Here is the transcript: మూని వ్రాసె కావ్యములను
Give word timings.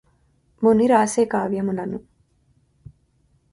మూని 0.61 0.85
వ్రాసె 0.85 1.25
కావ్యములను 1.25 1.99